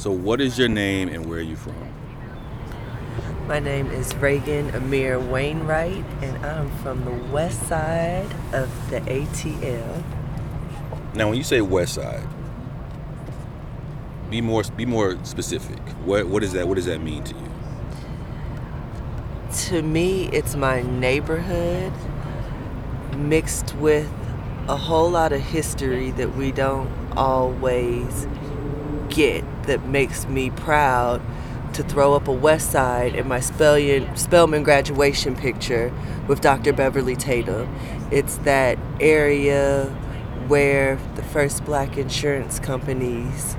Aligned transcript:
So, 0.00 0.10
what 0.10 0.40
is 0.40 0.58
your 0.58 0.70
name 0.70 1.10
and 1.10 1.26
where 1.26 1.40
are 1.40 1.42
you 1.42 1.56
from? 1.56 1.76
My 3.46 3.58
name 3.58 3.88
is 3.88 4.14
Reagan 4.14 4.74
Amir 4.74 5.20
Wainwright, 5.20 6.06
and 6.22 6.46
I'm 6.46 6.70
from 6.78 7.04
the 7.04 7.12
west 7.30 7.62
side 7.68 8.34
of 8.54 8.70
the 8.88 9.00
ATL. 9.00 10.02
Now, 11.14 11.28
when 11.28 11.36
you 11.36 11.44
say 11.44 11.60
west 11.60 11.96
side, 11.96 12.26
be 14.30 14.40
more 14.40 14.62
be 14.74 14.86
more 14.86 15.22
specific. 15.22 15.78
What 16.06 16.28
what 16.28 16.42
is 16.42 16.54
that? 16.54 16.66
What 16.66 16.76
does 16.76 16.86
that 16.86 17.02
mean 17.02 17.22
to 17.24 17.34
you? 17.34 17.50
To 19.68 19.82
me, 19.82 20.30
it's 20.32 20.56
my 20.56 20.80
neighborhood 20.80 21.92
mixed 23.18 23.74
with 23.74 24.10
a 24.66 24.78
whole 24.78 25.10
lot 25.10 25.32
of 25.34 25.42
history 25.42 26.10
that 26.12 26.36
we 26.36 26.52
don't 26.52 26.88
always 27.18 28.26
get 29.10 29.44
that 29.64 29.86
makes 29.86 30.26
me 30.26 30.50
proud 30.50 31.20
to 31.74 31.82
throw 31.82 32.14
up 32.14 32.26
a 32.28 32.32
West 32.32 32.72
Side 32.72 33.14
in 33.14 33.28
my 33.28 33.40
Spellion, 33.40 34.16
Spelman 34.16 34.62
graduation 34.62 35.36
picture 35.36 35.92
with 36.26 36.40
Dr. 36.40 36.72
Beverly 36.72 37.16
Tatum. 37.16 37.68
It's 38.10 38.36
that 38.38 38.78
area 39.00 39.84
where 40.48 40.98
the 41.14 41.22
first 41.22 41.64
black 41.64 41.96
insurance 41.96 42.58
companies 42.58 43.56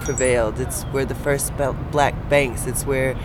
prevailed. 0.00 0.58
It's 0.58 0.82
where 0.84 1.04
the 1.04 1.14
first 1.14 1.56
black 1.56 2.28
banks, 2.28 2.66
it's 2.66 2.84
where 2.84 3.16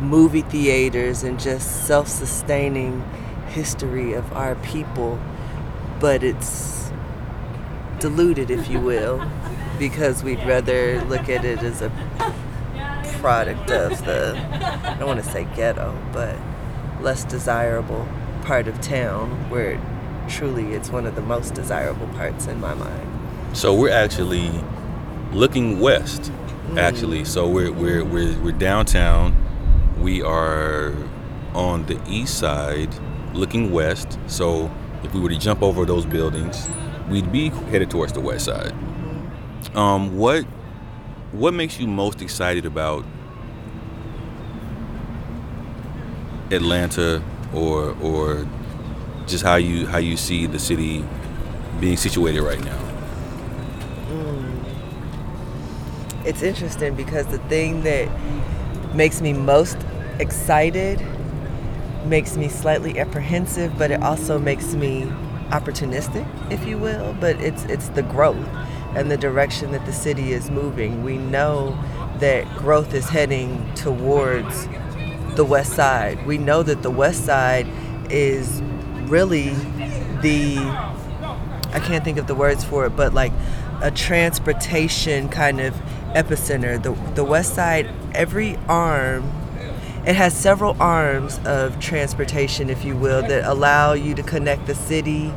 movie 0.00 0.42
theaters 0.42 1.22
and 1.22 1.40
just 1.40 1.86
self 1.86 2.08
sustaining 2.08 3.02
history 3.48 4.12
of 4.12 4.30
our 4.32 4.56
people. 4.56 5.18
But 6.00 6.22
it's 6.22 6.87
diluted, 8.00 8.50
if 8.50 8.68
you 8.68 8.80
will, 8.80 9.22
because 9.78 10.22
we'd 10.22 10.42
rather 10.44 11.02
look 11.04 11.28
at 11.28 11.44
it 11.44 11.60
as 11.60 11.82
a 11.82 11.90
product 13.18 13.70
of 13.70 14.04
the, 14.04 14.36
I 14.84 14.96
don't 14.98 15.08
want 15.08 15.22
to 15.22 15.30
say 15.30 15.46
ghetto, 15.54 15.96
but 16.12 16.36
less 17.00 17.24
desirable 17.24 18.06
part 18.42 18.68
of 18.68 18.80
town 18.80 19.30
where 19.50 19.80
truly 20.28 20.72
it's 20.74 20.90
one 20.90 21.06
of 21.06 21.14
the 21.14 21.22
most 21.22 21.54
desirable 21.54 22.06
parts 22.08 22.46
in 22.46 22.60
my 22.60 22.74
mind. 22.74 23.56
So 23.56 23.74
we're 23.74 23.90
actually 23.90 24.50
looking 25.32 25.80
west, 25.80 26.30
mm. 26.68 26.78
actually. 26.78 27.24
So 27.24 27.48
we're, 27.48 27.72
we're, 27.72 28.04
we're, 28.04 28.38
we're 28.40 28.52
downtown. 28.52 29.34
We 30.00 30.22
are 30.22 30.94
on 31.54 31.86
the 31.86 32.00
east 32.08 32.38
side 32.38 32.94
looking 33.34 33.72
west. 33.72 34.18
So 34.26 34.70
if 35.02 35.14
we 35.14 35.20
were 35.20 35.30
to 35.30 35.38
jump 35.38 35.62
over 35.62 35.84
those 35.84 36.04
buildings, 36.04 36.68
we'd 37.08 37.30
be 37.32 37.48
headed 37.48 37.90
towards 37.90 38.12
the 38.12 38.20
west 38.20 38.44
side. 38.44 38.72
Um, 39.74 40.16
what 40.16 40.44
what 41.32 41.52
makes 41.54 41.78
you 41.78 41.86
most 41.86 42.22
excited 42.22 42.64
about 42.64 43.04
Atlanta 46.50 47.22
or 47.54 47.96
or 48.02 48.46
just 49.26 49.44
how 49.44 49.56
you 49.56 49.86
how 49.86 49.98
you 49.98 50.16
see 50.16 50.46
the 50.46 50.58
city 50.58 51.04
being 51.80 51.96
situated 51.96 52.42
right 52.42 52.62
now? 52.64 52.78
Mm. 54.10 54.64
It's 56.24 56.42
interesting 56.42 56.94
because 56.94 57.26
the 57.26 57.38
thing 57.38 57.82
that 57.82 58.08
makes 58.94 59.20
me 59.20 59.32
most 59.32 59.76
excited 60.18 61.00
makes 62.06 62.36
me 62.36 62.48
slightly 62.48 62.98
apprehensive, 62.98 63.76
but 63.76 63.90
it 63.90 64.02
also 64.02 64.38
makes 64.38 64.74
me 64.74 65.10
opportunistic, 65.50 66.26
if 66.50 66.66
you 66.66 66.78
will. 66.78 67.14
But 67.20 67.40
it's 67.40 67.64
it's 67.64 67.88
the 67.90 68.02
growth 68.02 68.48
and 68.94 69.10
the 69.10 69.16
direction 69.16 69.72
that 69.72 69.84
the 69.86 69.92
city 69.92 70.32
is 70.32 70.50
moving. 70.50 71.02
We 71.02 71.18
know 71.18 71.78
that 72.18 72.46
growth 72.56 72.94
is 72.94 73.08
heading 73.08 73.72
towards 73.74 74.68
the 75.36 75.44
west 75.44 75.74
side. 75.74 76.26
We 76.26 76.38
know 76.38 76.62
that 76.62 76.82
the 76.82 76.90
west 76.90 77.24
side 77.24 77.66
is 78.10 78.60
really 79.06 79.50
the 80.22 80.56
I 81.70 81.80
can't 81.80 82.02
think 82.02 82.18
of 82.18 82.26
the 82.26 82.34
words 82.34 82.64
for 82.64 82.86
it, 82.86 82.96
but 82.96 83.14
like 83.14 83.32
a 83.82 83.90
transportation 83.90 85.28
kind 85.28 85.60
of 85.60 85.74
epicenter. 86.14 86.82
The 86.82 86.92
the 87.14 87.24
west 87.24 87.54
side, 87.54 87.88
every 88.14 88.56
arm 88.68 89.30
it 90.08 90.16
has 90.16 90.34
several 90.34 90.74
arms 90.80 91.38
of 91.44 91.78
transportation, 91.80 92.70
if 92.70 92.82
you 92.82 92.96
will, 92.96 93.20
that 93.20 93.44
allow 93.44 93.92
you 93.92 94.14
to 94.14 94.22
connect 94.22 94.66
the 94.66 94.74
city 94.74 95.30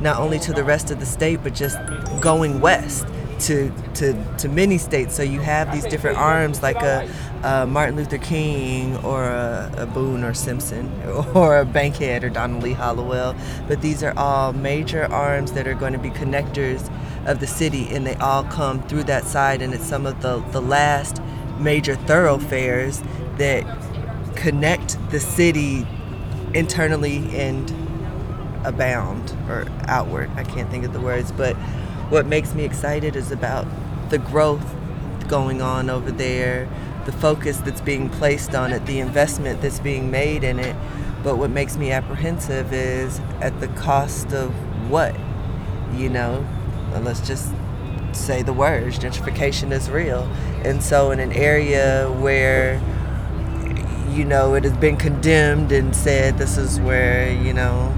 not 0.00 0.18
only 0.18 0.40
to 0.40 0.52
the 0.52 0.64
rest 0.64 0.90
of 0.90 0.98
the 0.98 1.06
state, 1.06 1.38
but 1.44 1.54
just 1.54 1.78
going 2.20 2.60
west 2.60 3.06
to 3.38 3.72
to 3.94 4.36
to 4.38 4.48
many 4.48 4.78
states. 4.78 5.14
So 5.14 5.22
you 5.22 5.38
have 5.38 5.72
these 5.72 5.84
different 5.84 6.18
arms, 6.18 6.60
like 6.60 6.82
a, 6.82 7.08
a 7.44 7.66
Martin 7.68 7.94
Luther 7.94 8.18
King 8.18 8.96
or 9.04 9.26
a, 9.26 9.72
a, 9.76 9.86
Boone 9.86 10.24
or 10.24 10.34
Simpson 10.34 10.90
or 11.34 11.58
a 11.58 11.64
Bankhead 11.64 12.24
or 12.24 12.28
Donald 12.28 12.64
Lee 12.64 12.72
Hollowell. 12.72 13.36
But 13.68 13.80
these 13.80 14.02
are 14.02 14.12
all 14.18 14.52
major 14.52 15.04
arms 15.04 15.52
that 15.52 15.68
are 15.68 15.74
going 15.74 15.92
to 15.92 16.00
be 16.00 16.10
connectors 16.10 16.90
of 17.26 17.38
the 17.38 17.46
city, 17.46 17.94
and 17.94 18.04
they 18.04 18.16
all 18.16 18.42
come 18.42 18.82
through 18.88 19.04
that 19.04 19.24
side. 19.24 19.62
And 19.62 19.72
it's 19.72 19.86
some 19.86 20.04
of 20.04 20.20
the 20.20 20.40
the 20.50 20.60
last 20.60 21.22
major 21.60 21.94
thoroughfares 21.94 23.02
that 23.38 23.64
connect 24.36 24.98
the 25.10 25.18
city 25.18 25.86
internally 26.54 27.36
and 27.36 27.70
abound 28.64 29.36
or 29.48 29.66
outward. 29.88 30.30
I 30.36 30.44
can't 30.44 30.70
think 30.70 30.84
of 30.84 30.92
the 30.92 31.00
words, 31.00 31.32
but 31.32 31.56
what 32.10 32.26
makes 32.26 32.54
me 32.54 32.64
excited 32.64 33.16
is 33.16 33.32
about 33.32 33.66
the 34.10 34.18
growth 34.18 34.64
going 35.28 35.60
on 35.60 35.90
over 35.90 36.10
there, 36.10 36.68
the 37.04 37.12
focus 37.12 37.58
that's 37.58 37.80
being 37.80 38.08
placed 38.08 38.54
on 38.54 38.72
it, 38.72 38.86
the 38.86 39.00
investment 39.00 39.60
that's 39.60 39.80
being 39.80 40.10
made 40.10 40.44
in 40.44 40.58
it. 40.58 40.76
But 41.22 41.38
what 41.38 41.50
makes 41.50 41.76
me 41.76 41.90
apprehensive 41.90 42.72
is 42.72 43.20
at 43.40 43.58
the 43.60 43.68
cost 43.68 44.32
of 44.32 44.52
what? 44.88 45.14
You 45.94 46.08
know, 46.10 46.46
let's 47.02 47.26
just 47.26 47.52
say 48.12 48.42
the 48.42 48.52
words 48.52 48.98
gentrification 48.98 49.72
is 49.72 49.90
real. 49.90 50.22
And 50.64 50.82
so, 50.82 51.10
in 51.10 51.20
an 51.20 51.32
area 51.32 52.10
where 52.20 52.80
you 54.16 54.24
know, 54.24 54.54
it 54.54 54.64
has 54.64 54.76
been 54.78 54.96
condemned 54.96 55.72
and 55.72 55.94
said 55.94 56.38
this 56.38 56.56
is 56.56 56.80
where, 56.80 57.30
you 57.30 57.52
know, 57.52 57.92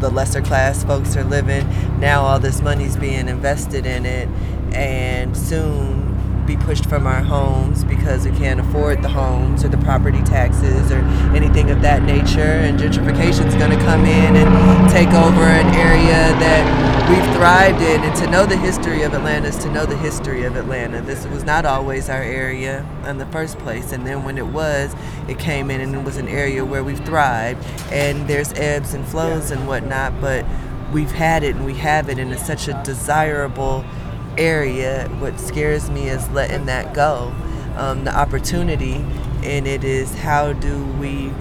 the 0.00 0.08
lesser 0.08 0.40
class 0.40 0.84
folks 0.84 1.16
are 1.16 1.24
living. 1.24 1.68
Now 1.98 2.22
all 2.22 2.38
this 2.38 2.62
money's 2.62 2.96
being 2.96 3.28
invested 3.28 3.86
in 3.86 4.06
it, 4.06 4.28
and 4.72 5.36
soon 5.36 6.44
be 6.46 6.56
pushed 6.56 6.86
from 6.86 7.06
our 7.06 7.22
homes 7.22 7.84
because 7.84 8.26
we 8.26 8.36
can't 8.36 8.60
afford 8.60 9.02
the 9.02 9.08
homes 9.08 9.64
or 9.64 9.68
the 9.68 9.78
property 9.78 10.22
taxes 10.22 10.90
or 10.90 10.98
anything 11.34 11.70
of 11.70 11.82
that 11.82 12.02
nature. 12.02 12.40
And 12.40 12.78
gentrification 12.78 13.46
is 13.46 13.54
going 13.56 13.76
to 13.76 13.84
come 13.84 14.04
in 14.04 14.36
and 14.36 14.90
take 14.90 15.08
over 15.08 15.42
an 15.42 15.74
area 15.74 16.34
that 16.38 16.89
we've 17.10 17.34
thrived 17.34 17.82
in. 17.82 18.02
And 18.02 18.16
to 18.16 18.30
know 18.30 18.46
the 18.46 18.56
history 18.56 19.02
of 19.02 19.14
Atlanta 19.14 19.48
is 19.48 19.56
to 19.58 19.70
know 19.70 19.84
the 19.84 19.96
history 19.96 20.44
of 20.44 20.54
Atlanta. 20.54 21.00
This 21.00 21.26
was 21.26 21.42
not 21.42 21.64
always 21.64 22.08
our 22.08 22.22
area 22.22 22.86
in 23.04 23.18
the 23.18 23.26
first 23.26 23.58
place. 23.58 23.90
And 23.90 24.06
then 24.06 24.22
when 24.24 24.38
it 24.38 24.46
was, 24.46 24.94
it 25.28 25.38
came 25.38 25.70
in 25.70 25.80
and 25.80 25.94
it 25.94 26.04
was 26.04 26.16
an 26.18 26.28
area 26.28 26.64
where 26.64 26.84
we've 26.84 27.04
thrived. 27.04 27.64
And 27.90 28.28
there's 28.28 28.52
ebbs 28.52 28.94
and 28.94 29.04
flows 29.06 29.50
and 29.50 29.66
whatnot, 29.66 30.20
but 30.20 30.46
we've 30.92 31.10
had 31.10 31.42
it 31.42 31.56
and 31.56 31.64
we 31.64 31.74
have 31.74 32.08
it, 32.08 32.18
and 32.18 32.32
it's 32.32 32.46
such 32.46 32.68
a 32.68 32.80
desirable 32.84 33.84
area. 34.38 35.08
What 35.18 35.40
scares 35.40 35.90
me 35.90 36.08
is 36.08 36.28
letting 36.30 36.66
that 36.66 36.94
go, 36.94 37.34
um, 37.76 38.04
the 38.04 38.16
opportunity, 38.16 39.04
and 39.42 39.66
it 39.66 39.82
is 39.82 40.14
how 40.14 40.52
do 40.52 40.84
we 41.00 41.32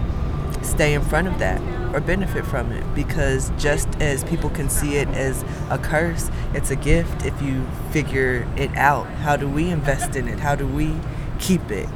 stay 0.63 0.93
in 0.93 1.01
front 1.01 1.27
of 1.27 1.37
that 1.39 1.78
or 1.93 1.99
benefit 1.99 2.45
from 2.45 2.71
it 2.71 2.83
because 2.95 3.51
just 3.57 3.87
as 3.99 4.23
people 4.25 4.49
can 4.49 4.69
see 4.69 4.97
it 4.97 5.07
as 5.09 5.43
a 5.69 5.77
curse 5.77 6.29
it's 6.53 6.71
a 6.71 6.75
gift 6.75 7.25
if 7.25 7.39
you 7.41 7.65
figure 7.91 8.47
it 8.57 8.75
out. 8.75 9.07
How 9.07 9.35
do 9.35 9.47
we 9.47 9.69
invest 9.69 10.15
in 10.15 10.27
it? 10.27 10.39
How 10.39 10.55
do 10.55 10.67
we 10.67 10.95
keep 11.39 11.69
it? 11.71 11.87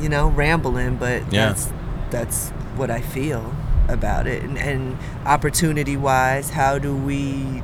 You 0.00 0.08
know 0.08 0.28
rambling 0.28 0.96
but 0.96 1.22
yeah. 1.32 1.48
that's 1.48 1.72
that's 2.10 2.50
what 2.76 2.90
i 2.90 3.00
feel 3.00 3.54
about 3.88 4.26
it. 4.26 4.42
And, 4.42 4.58
and 4.58 4.98
opportunity 5.24 5.96
wise 5.96 6.50
how 6.50 6.78
do 6.78 6.94
we 6.94 7.62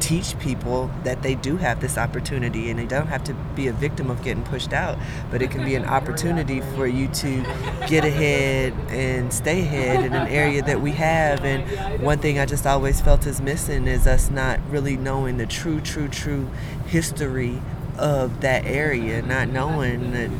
teach 0.00 0.38
people 0.38 0.90
that 1.04 1.22
they 1.22 1.34
do 1.34 1.56
have 1.56 1.80
this 1.80 1.96
opportunity 1.96 2.70
and 2.70 2.78
they 2.78 2.86
don't 2.86 3.06
have 3.06 3.22
to 3.24 3.34
be 3.54 3.68
a 3.68 3.72
victim 3.72 4.10
of 4.10 4.22
getting 4.22 4.42
pushed 4.42 4.72
out, 4.72 4.98
but 5.30 5.42
it 5.42 5.50
can 5.50 5.64
be 5.64 5.74
an 5.74 5.84
opportunity 6.00 6.60
for 6.74 6.86
you 6.86 7.06
to 7.08 7.42
get 7.86 8.04
ahead 8.04 8.72
and 8.88 9.32
stay 9.32 9.60
ahead 9.60 10.04
in 10.04 10.12
an 10.12 10.26
area 10.28 10.62
that 10.62 10.80
we 10.80 10.92
have. 10.92 11.44
And 11.44 12.02
one 12.02 12.18
thing 12.18 12.38
I 12.38 12.46
just 12.46 12.66
always 12.66 13.00
felt 13.00 13.26
is 13.26 13.40
missing 13.40 13.86
is 13.86 14.06
us 14.06 14.30
not 14.30 14.58
really 14.70 14.96
knowing 14.96 15.36
the 15.36 15.46
true, 15.46 15.80
true, 15.80 16.08
true 16.08 16.48
history 16.86 17.60
of 17.98 18.40
that 18.40 18.64
area, 18.64 19.22
not 19.22 19.48
knowing 19.48 20.12
that 20.12 20.30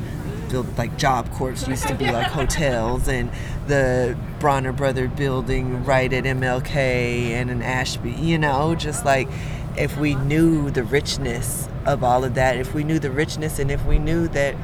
like 0.53 0.97
job 0.99 1.31
corps 1.33 1.67
used 1.69 1.87
to 1.89 1.95
be 1.95 2.11
like 2.11 2.27
hotels 2.27 3.09
and 3.09 3.31
the 3.67 4.17
Bronner 4.39 4.73
Brother 4.73 5.09
building 5.09 5.85
right 5.85 6.13
at 6.13 6.25
MLK 6.25 6.75
and 6.75 7.51
an 7.51 7.63
Ashby, 7.63 8.13
you 8.13 8.39
know, 8.39 8.75
just 8.75 9.05
like 9.05 9.29
if 9.77 9.97
we 9.97 10.15
knew 10.15 10.71
the 10.71 10.83
richness 10.83 11.69
of 11.87 12.05
all 12.05 12.25
of 12.25 12.35
that, 12.35 12.57
if 12.57 12.75
we 12.75 12.85
knew 12.85 12.99
the 12.99 13.11
richness 13.11 13.59
and 13.59 13.71
if 13.71 13.85
we 13.85 13.99
knew 13.99 14.29
that, 14.29 14.55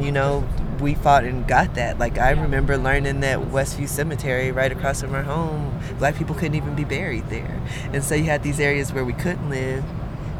you 0.00 0.12
know, 0.12 0.48
we 0.80 0.94
fought 0.94 1.24
and 1.24 1.46
got 1.46 1.74
that. 1.74 1.98
Like 1.98 2.18
I 2.18 2.30
remember 2.30 2.76
learning 2.76 3.20
that 3.20 3.38
Westview 3.38 3.88
Cemetery 3.88 4.52
right 4.52 4.72
across 4.72 5.00
from 5.02 5.14
our 5.14 5.22
home, 5.22 5.80
black 5.98 6.16
people 6.16 6.34
couldn't 6.34 6.54
even 6.54 6.74
be 6.74 6.84
buried 6.84 7.28
there. 7.28 7.60
And 7.92 8.02
so 8.02 8.14
you 8.14 8.24
had 8.24 8.42
these 8.42 8.60
areas 8.60 8.92
where 8.92 9.04
we 9.04 9.12
couldn't 9.12 9.48
live. 9.48 9.84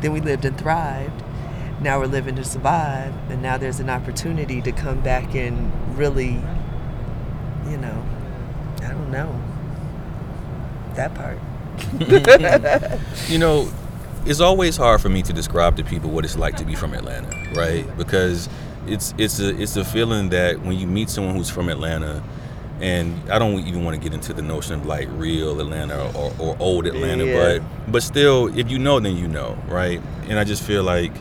Then 0.00 0.12
we 0.12 0.20
lived 0.20 0.44
and 0.44 0.58
thrived. 0.58 1.22
Now 1.82 1.98
we're 1.98 2.06
living 2.06 2.36
to 2.36 2.44
survive. 2.44 3.12
And 3.30 3.42
now 3.42 3.58
there's 3.58 3.80
an 3.80 3.90
opportunity 3.90 4.62
to 4.62 4.72
come 4.72 5.00
back 5.00 5.34
and 5.34 5.98
really, 5.98 6.40
you 7.68 7.76
know, 7.76 8.04
I 8.82 8.88
don't 8.88 9.10
know. 9.10 9.42
That 10.94 11.14
part. 11.14 11.38
you 13.28 13.38
know, 13.38 13.70
it's 14.26 14.40
always 14.40 14.76
hard 14.76 15.00
for 15.00 15.08
me 15.08 15.22
to 15.22 15.32
describe 15.32 15.76
to 15.76 15.84
people 15.84 16.10
what 16.10 16.24
it's 16.24 16.36
like 16.36 16.56
to 16.56 16.64
be 16.64 16.74
from 16.74 16.94
Atlanta, 16.94 17.28
right? 17.54 17.84
Because 17.96 18.48
it's 18.86 19.14
it's 19.18 19.40
a 19.40 19.60
it's 19.60 19.76
a 19.76 19.84
feeling 19.84 20.28
that 20.30 20.60
when 20.60 20.78
you 20.78 20.86
meet 20.86 21.08
someone 21.08 21.34
who's 21.34 21.50
from 21.50 21.68
Atlanta, 21.68 22.22
and 22.80 23.30
I 23.30 23.38
don't 23.38 23.60
even 23.66 23.84
want 23.84 23.96
to 23.96 24.02
get 24.02 24.12
into 24.12 24.32
the 24.32 24.42
notion 24.42 24.74
of 24.74 24.86
like 24.86 25.08
real 25.12 25.60
Atlanta 25.60 26.12
or, 26.16 26.32
or 26.38 26.56
old 26.60 26.86
Atlanta, 26.86 27.24
yeah. 27.24 27.58
but 27.58 27.92
but 27.92 28.02
still, 28.02 28.56
if 28.56 28.70
you 28.70 28.78
know, 28.78 29.00
then 29.00 29.16
you 29.16 29.28
know, 29.28 29.58
right? 29.66 30.00
And 30.28 30.38
I 30.38 30.44
just 30.44 30.62
feel 30.62 30.82
like 30.82 31.12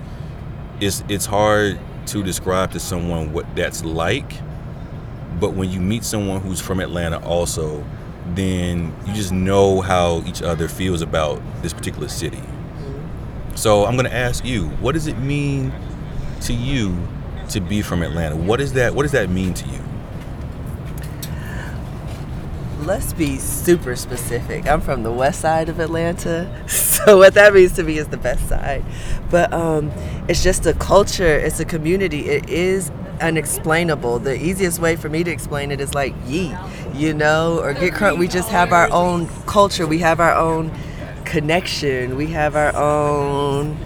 it's 0.81 1.03
it's 1.07 1.25
hard 1.25 1.79
to 2.07 2.23
describe 2.23 2.71
to 2.71 2.79
someone 2.79 3.31
what 3.31 3.55
that's 3.55 3.85
like, 3.85 4.33
but 5.39 5.53
when 5.53 5.69
you 5.69 5.79
meet 5.79 6.03
someone 6.03 6.41
who's 6.41 6.59
from 6.59 6.79
Atlanta, 6.79 7.23
also, 7.25 7.85
then 8.33 8.93
you 9.05 9.13
just 9.13 9.31
know 9.31 9.81
how 9.81 10.23
each 10.25 10.41
other 10.41 10.67
feels 10.67 11.01
about 11.01 11.41
this 11.61 11.73
particular 11.73 12.09
city. 12.09 12.41
So 13.55 13.85
I'm 13.85 13.95
gonna 13.95 14.09
ask 14.09 14.43
you, 14.43 14.67
what 14.81 14.93
does 14.93 15.07
it 15.07 15.17
mean 15.19 15.71
to 16.41 16.53
you 16.53 16.97
to 17.51 17.59
be 17.59 17.81
from 17.81 18.01
Atlanta. 18.01 18.35
What 18.35 18.61
is 18.61 18.73
that? 18.73 18.95
What 18.95 19.03
does 19.03 19.11
that 19.11 19.29
mean 19.29 19.53
to 19.53 19.67
you? 19.67 19.79
Let's 22.81 23.13
be 23.13 23.37
super 23.37 23.95
specific. 23.95 24.67
I'm 24.67 24.81
from 24.81 25.03
the 25.03 25.11
west 25.11 25.41
side 25.41 25.69
of 25.69 25.79
Atlanta, 25.79 26.49
so 26.67 27.19
what 27.19 27.35
that 27.35 27.53
means 27.53 27.73
to 27.73 27.83
me 27.83 27.99
is 27.99 28.07
the 28.07 28.17
best 28.17 28.49
side. 28.49 28.83
But 29.29 29.53
um, 29.53 29.91
it's 30.27 30.41
just 30.41 30.65
a 30.65 30.73
culture. 30.73 31.37
It's 31.37 31.59
a 31.59 31.65
community. 31.65 32.27
It 32.27 32.49
is 32.49 32.91
unexplainable. 33.21 34.19
The 34.19 34.35
easiest 34.35 34.79
way 34.79 34.95
for 34.95 35.09
me 35.09 35.23
to 35.23 35.29
explain 35.29 35.71
it 35.71 35.79
is 35.79 35.93
like 35.93 36.15
yeet, 36.25 36.57
you 36.95 37.13
know, 37.13 37.59
or 37.59 37.73
get 37.73 37.93
crunk. 37.93 38.17
We 38.17 38.27
just 38.27 38.49
have 38.49 38.73
our 38.73 38.91
own 38.91 39.27
culture. 39.45 39.85
We 39.85 39.99
have 39.99 40.19
our 40.19 40.33
own 40.33 40.71
connection. 41.23 42.15
We 42.15 42.27
have 42.27 42.55
our 42.55 42.75
own 42.75 43.77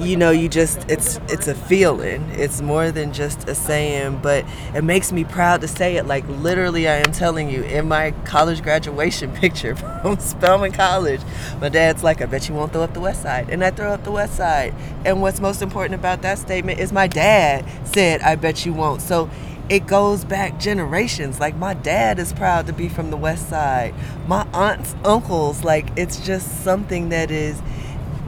you 0.00 0.16
know 0.16 0.30
you 0.30 0.48
just 0.48 0.88
it's 0.90 1.18
it's 1.28 1.46
a 1.46 1.54
feeling. 1.54 2.28
It's 2.30 2.62
more 2.62 2.90
than 2.90 3.12
just 3.12 3.48
a 3.48 3.54
saying 3.54 4.20
but 4.22 4.44
it 4.74 4.82
makes 4.82 5.12
me 5.12 5.24
proud 5.24 5.60
to 5.60 5.68
say 5.68 5.96
it. 5.96 6.06
Like 6.06 6.26
literally 6.28 6.88
i 6.88 6.96
am 6.96 7.12
telling 7.12 7.50
you 7.50 7.62
in 7.64 7.88
my 7.88 8.12
college 8.24 8.62
graduation 8.62 9.32
picture 9.34 9.74
from 9.74 10.18
spelman 10.18 10.72
college 10.72 11.20
my 11.60 11.68
dad's 11.68 12.02
like 12.02 12.20
i 12.22 12.26
bet 12.26 12.48
you 12.48 12.54
won't 12.54 12.72
throw 12.72 12.82
up 12.82 12.94
the 12.94 13.00
west 13.00 13.22
side. 13.22 13.50
And 13.50 13.62
i 13.62 13.70
throw 13.70 13.92
up 13.92 14.04
the 14.04 14.12
west 14.12 14.36
side. 14.36 14.74
And 15.04 15.20
what's 15.20 15.40
most 15.40 15.62
important 15.62 15.94
about 15.94 16.22
that 16.22 16.38
statement 16.38 16.80
is 16.80 16.92
my 16.92 17.06
dad 17.06 17.64
said 17.86 18.22
i 18.22 18.36
bet 18.36 18.64
you 18.64 18.72
won't. 18.72 19.02
So 19.02 19.28
it 19.68 19.86
goes 19.86 20.24
back 20.24 20.58
generations. 20.58 21.38
Like 21.38 21.56
my 21.56 21.74
dad 21.74 22.18
is 22.18 22.32
proud 22.32 22.66
to 22.66 22.72
be 22.72 22.88
from 22.88 23.10
the 23.10 23.16
west 23.16 23.48
side. 23.48 23.94
My 24.26 24.46
aunts, 24.52 24.96
uncles, 25.04 25.62
like 25.62 25.90
it's 25.96 26.18
just 26.26 26.64
something 26.64 27.10
that 27.10 27.30
is 27.30 27.62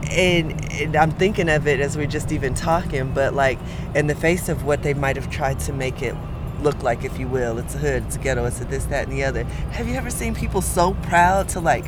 and, 0.09 0.71
and, 0.73 0.95
I'm 0.95 1.11
thinking 1.11 1.49
of 1.49 1.67
it 1.67 1.79
as 1.79 1.97
we're 1.97 2.07
just 2.07 2.31
even 2.31 2.53
talking, 2.53 3.13
but 3.13 3.33
like 3.33 3.59
in 3.95 4.07
the 4.07 4.15
face 4.15 4.49
of 4.49 4.63
what 4.65 4.83
they 4.83 4.93
might 4.93 5.15
have 5.15 5.29
tried 5.29 5.59
to 5.61 5.73
make 5.73 6.01
it 6.01 6.15
look 6.61 6.81
like, 6.81 7.03
if 7.03 7.19
you 7.19 7.27
will, 7.27 7.57
it's 7.57 7.75
a 7.75 7.77
hood, 7.77 8.03
it's 8.07 8.15
a 8.15 8.19
ghetto, 8.19 8.45
it's 8.45 8.61
a 8.61 8.65
this, 8.65 8.85
that, 8.85 9.07
and 9.07 9.15
the 9.15 9.23
other. 9.23 9.43
Have 9.71 9.87
you 9.87 9.95
ever 9.95 10.09
seen 10.09 10.33
people 10.33 10.61
so 10.61 10.93
proud 11.03 11.49
to 11.49 11.59
like 11.59 11.85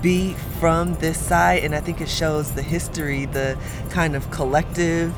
be 0.00 0.34
from 0.60 0.94
this 0.94 1.18
side? 1.18 1.64
And 1.64 1.74
I 1.74 1.80
think 1.80 2.00
it 2.00 2.08
shows 2.08 2.52
the 2.52 2.62
history, 2.62 3.26
the 3.26 3.58
kind 3.90 4.14
of 4.16 4.30
collective 4.30 5.14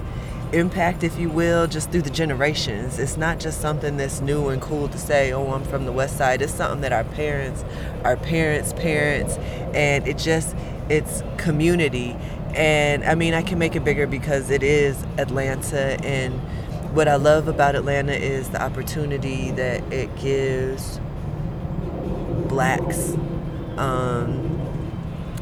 impact, 0.53 1.03
if 1.03 1.19
you 1.19 1.29
will, 1.29 1.67
just 1.67 1.91
through 1.91 2.03
the 2.03 2.11
generations. 2.11 2.99
It's 2.99 3.17
not 3.17 3.41
just 3.41 3.61
something 3.61 3.97
that's 3.97 4.21
new 4.21 4.49
and 4.49 4.63
cool 4.63 4.89
to 4.89 4.99
say, 4.99 5.33
oh, 5.33 5.53
I'm 5.53 5.65
from 5.65 5.85
the 5.85 5.93
west 5.93 6.17
side. 6.17 6.43
It's 6.43 6.55
something 6.55 6.81
that 6.83 6.93
our 6.93 7.05
parents, 7.05 7.65
our 8.05 8.17
parents' 8.17 8.73
parents, 8.73 9.37
and 9.75 10.07
it 10.07 10.19
just, 10.19 10.55
it's 10.89 11.23
community 11.37 12.17
and 12.55 13.03
I 13.05 13.17
mean, 13.17 13.35
I 13.35 13.43
can 13.43 13.59
make 13.59 13.75
it 13.75 13.85
bigger 13.85 14.07
because 14.07 14.51
it 14.51 14.63
is 14.63 15.03
Atlanta. 15.19 16.01
And 16.05 16.35
what 16.95 17.09
I 17.09 17.17
love 17.17 17.49
about 17.49 17.75
Atlanta 17.75 18.15
is 18.15 18.49
the 18.51 18.63
opportunity 18.63 19.51
that 19.53 19.83
it 19.93 20.15
gives 20.17 21.01
blacks, 22.49 23.15
um, 23.77 24.61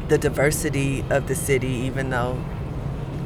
the 0.07 0.17
diversity 0.17 1.05
of 1.11 1.27
the 1.27 1.35
city, 1.35 1.67
even 1.67 2.09
though 2.09 2.43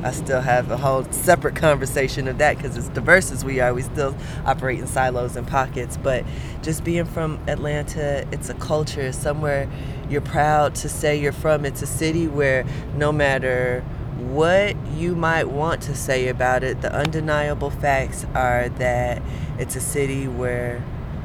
I 0.03 0.11
still 0.11 0.41
have 0.41 0.69
a 0.69 0.77
whole 0.77 1.03
separate 1.11 1.55
conversation 1.55 2.27
of 2.27 2.37
that 2.37 2.57
because 2.57 2.77
as 2.77 2.89
diverse 2.89 3.31
as 3.31 3.43
we 3.43 3.59
are, 3.59 3.73
we 3.73 3.81
still 3.81 4.15
operate 4.45 4.79
in 4.79 4.87
silos 4.87 5.35
and 5.35 5.47
pockets. 5.47 5.97
But 5.97 6.23
just 6.61 6.83
being 6.83 7.05
from 7.05 7.39
Atlanta, 7.47 8.27
it's 8.31 8.49
a 8.49 8.53
culture, 8.55 9.11
somewhere 9.11 9.67
you're 10.09 10.21
proud 10.21 10.75
to 10.75 10.89
say 10.89 11.19
you're 11.19 11.31
from. 11.31 11.65
It's 11.65 11.81
a 11.81 11.87
city 11.87 12.27
where 12.27 12.65
no 12.95 13.11
matter 13.11 13.83
what 14.17 14.75
you 14.93 15.15
might 15.15 15.45
want 15.49 15.81
to 15.83 15.95
say 15.95 16.27
about 16.27 16.63
it, 16.63 16.81
the 16.81 16.93
undeniable 16.93 17.69
facts 17.69 18.25
are 18.33 18.69
that 18.69 19.21
it's 19.59 19.75
a 19.75 19.81
city 19.81 20.27
where 20.27 20.83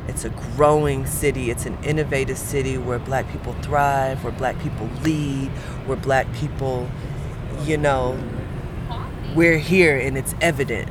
it's 0.09 0.25
a 0.25 0.31
growing 0.31 1.07
city, 1.07 1.51
it's 1.51 1.65
an 1.65 1.79
innovative 1.85 2.37
city 2.37 2.77
where 2.77 2.99
black 2.99 3.31
people 3.31 3.55
thrive, 3.63 4.23
where 4.25 4.33
black 4.33 4.59
people 4.61 4.89
lead, 5.03 5.49
where 5.87 5.97
black 5.97 6.33
people, 6.35 6.91
you 7.65 7.79
know, 7.79 8.19
we're 9.35 9.59
here 9.59 9.97
and 9.97 10.17
it's 10.17 10.35
evident. 10.41 10.89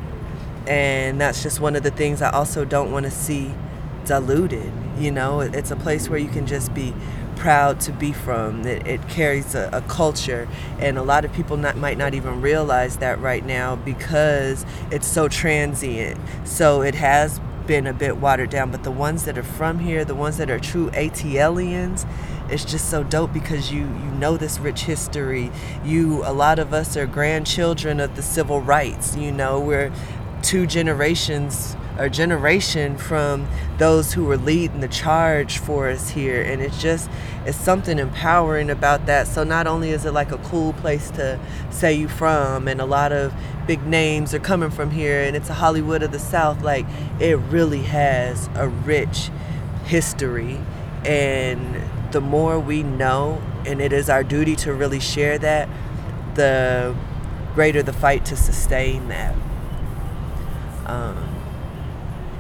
And 0.67 1.19
that's 1.19 1.43
just 1.43 1.59
one 1.59 1.75
of 1.75 1.83
the 1.83 1.91
things 1.91 2.21
I 2.21 2.29
also 2.29 2.65
don't 2.65 2.91
want 2.91 3.05
to 3.05 3.11
see 3.11 3.53
diluted. 4.05 4.71
You 4.97 5.11
know, 5.11 5.39
it's 5.39 5.71
a 5.71 5.75
place 5.75 6.09
where 6.09 6.19
you 6.19 6.29
can 6.29 6.45
just 6.45 6.73
be 6.73 6.93
proud 7.35 7.79
to 7.81 7.91
be 7.91 8.13
from. 8.13 8.65
It, 8.65 8.85
it 8.85 9.07
carries 9.09 9.55
a, 9.55 9.69
a, 9.73 9.81
culture, 9.81 10.47
and 10.79 10.97
a 10.97 11.01
lot 11.01 11.25
of 11.25 11.33
people 11.33 11.57
not, 11.57 11.75
might 11.75 11.97
not 11.97 12.13
even 12.13 12.41
realize 12.41 12.97
that 12.97 13.19
right 13.19 13.43
now 13.43 13.75
because 13.77 14.65
it's 14.91 15.07
so 15.07 15.27
transient. 15.27 16.19
So 16.43 16.83
it 16.83 16.95
has 16.95 17.39
been 17.65 17.87
a 17.87 17.93
bit 17.93 18.17
watered 18.17 18.49
down, 18.49 18.69
but 18.71 18.83
the 18.83 18.91
ones 18.91 19.25
that 19.25 19.37
are 19.37 19.43
from 19.43 19.79
here, 19.79 20.05
the 20.05 20.15
ones 20.15 20.37
that 20.37 20.51
are 20.51 20.59
true 20.59 20.91
ATLians, 20.91 22.05
it's 22.51 22.65
just 22.65 22.89
so 22.89 23.03
dope 23.03 23.33
because 23.33 23.71
you 23.71 23.81
you 23.81 24.11
know 24.19 24.37
this 24.37 24.59
rich 24.59 24.81
history. 24.81 25.51
You 25.83 26.23
a 26.25 26.33
lot 26.33 26.59
of 26.59 26.73
us 26.73 26.97
are 26.97 27.07
grandchildren 27.07 27.99
of 27.99 28.15
the 28.15 28.21
civil 28.21 28.61
rights. 28.61 29.15
You 29.15 29.31
know, 29.31 29.59
we're 29.59 29.91
two 30.41 30.67
generations 30.67 31.75
a 31.97 32.09
generation 32.09 32.97
from 32.97 33.47
those 33.77 34.13
who 34.13 34.23
were 34.23 34.37
leading 34.37 34.79
the 34.79 34.87
charge 34.87 35.57
for 35.57 35.89
us 35.89 36.09
here 36.09 36.41
and 36.41 36.61
it's 36.61 36.81
just 36.81 37.09
it's 37.45 37.57
something 37.57 37.99
empowering 37.99 38.69
about 38.69 39.05
that 39.05 39.27
so 39.27 39.43
not 39.43 39.67
only 39.67 39.91
is 39.91 40.05
it 40.05 40.11
like 40.11 40.31
a 40.31 40.37
cool 40.39 40.73
place 40.73 41.11
to 41.11 41.39
say 41.69 41.93
you 41.93 42.07
from 42.07 42.67
and 42.67 42.79
a 42.79 42.85
lot 42.85 43.11
of 43.11 43.33
big 43.67 43.85
names 43.85 44.33
are 44.33 44.39
coming 44.39 44.71
from 44.71 44.89
here 44.89 45.21
and 45.21 45.35
it's 45.35 45.49
a 45.49 45.53
hollywood 45.53 46.01
of 46.01 46.11
the 46.11 46.19
south 46.19 46.61
like 46.63 46.85
it 47.19 47.37
really 47.49 47.83
has 47.83 48.49
a 48.55 48.67
rich 48.67 49.29
history 49.85 50.59
and 51.05 51.80
the 52.11 52.21
more 52.21 52.59
we 52.59 52.83
know 52.83 53.41
and 53.65 53.81
it 53.81 53.93
is 53.93 54.09
our 54.09 54.23
duty 54.23 54.55
to 54.55 54.73
really 54.73 54.99
share 54.99 55.37
that 55.37 55.69
the 56.35 56.95
greater 57.53 57.83
the 57.83 57.93
fight 57.93 58.25
to 58.25 58.35
sustain 58.35 59.07
that 59.09 59.35
um, 60.85 61.15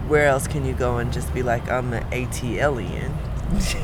where 0.07 0.27
else 0.27 0.45
can 0.47 0.65
you 0.65 0.73
go 0.73 0.97
and 0.97 1.13
just 1.13 1.33
be 1.33 1.41
like, 1.41 1.69
I'm 1.69 1.93
an 1.93 2.03
ATLian? 2.11 3.13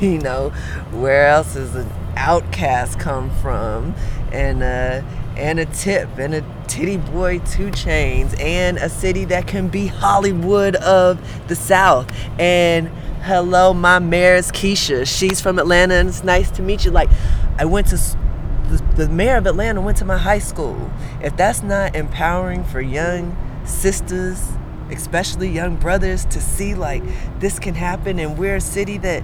you 0.02 0.18
know, 0.18 0.50
where 0.90 1.26
else 1.28 1.56
is 1.56 1.74
an 1.74 1.88
OutKast 2.16 3.00
come 3.00 3.30
from? 3.36 3.94
And 4.30 4.62
uh, 4.62 5.02
and 5.38 5.58
a 5.60 5.66
tip 5.66 6.18
and 6.18 6.34
a 6.34 6.42
Tity 6.66 6.98
Boi 7.12 7.38
2 7.38 7.70
Chainz 7.70 8.38
and 8.40 8.76
a 8.78 8.88
city 8.88 9.24
that 9.26 9.46
can 9.46 9.68
be 9.68 9.86
Hollywood 9.86 10.76
of 10.76 11.20
the 11.48 11.54
South. 11.54 12.12
And 12.38 12.88
hello, 13.22 13.72
my 13.72 13.98
mayor's 13.98 14.50
Keisha. 14.50 15.06
She's 15.06 15.40
from 15.40 15.58
Atlanta 15.58 15.94
and 15.94 16.08
it's 16.08 16.24
nice 16.24 16.50
to 16.52 16.62
meet 16.62 16.84
you. 16.84 16.90
Like, 16.90 17.08
I 17.56 17.64
went 17.64 17.86
to 17.88 17.96
the, 17.96 18.84
the 18.96 19.08
mayor 19.08 19.36
of 19.36 19.46
Atlanta 19.46 19.80
went 19.80 19.96
to 19.98 20.04
my 20.04 20.18
high 20.18 20.40
school. 20.40 20.90
If 21.22 21.36
that's 21.36 21.62
not 21.62 21.96
empowering 21.96 22.64
for 22.64 22.80
young 22.80 23.36
sisters 23.64 24.42
especially 24.90 25.50
young 25.50 25.76
brothers, 25.76 26.24
to 26.26 26.40
see 26.40 26.74
like 26.74 27.02
this 27.40 27.58
can 27.58 27.74
happen, 27.74 28.18
and 28.18 28.38
we're 28.38 28.56
a 28.56 28.60
city 28.60 28.98
that 28.98 29.22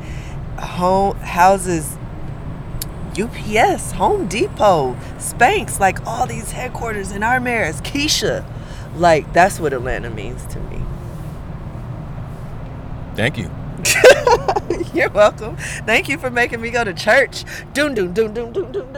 home, 0.59 1.17
houses 1.17 1.97
UPS, 3.19 3.93
Home 3.93 4.29
Depot, 4.29 4.95
Spanx, 5.19 5.81
like 5.81 6.07
all 6.07 6.27
these 6.27 6.53
headquarters 6.53 7.13
in 7.13 7.23
our 7.23 7.41
mayor's, 7.41 7.81
Keisha. 7.83 8.45
Like 8.97 9.33
that's 9.33 9.61
what 9.61 9.73
Atlanta 9.73 10.11
means 10.11 10.45
to 10.55 10.61
me. 10.61 10.81
Thank 13.15 13.39
you. 13.39 13.51
You're 14.95 15.11
welcome. 15.11 15.57
Thank 15.87 16.09
you 16.09 16.19
for 16.19 16.31
making 16.31 16.61
me 16.61 16.71
go 16.71 16.85
to 16.85 16.95
church. 16.95 17.45
Doom 17.75 17.95
doom 17.95 18.13
doom 18.13 18.35
doom 18.35 18.53
doom 18.53 18.73
doom. 18.73 18.93